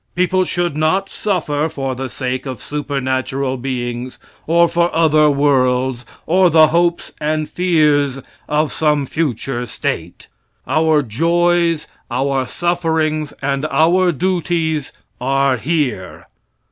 [0.15, 6.49] People should not suffer for the sake of supernatural beings or for other worlds or
[6.49, 8.19] the hopes and fears
[8.49, 10.27] of some future state.
[10.65, 16.25] Our joys, our sufferings and our duties are here.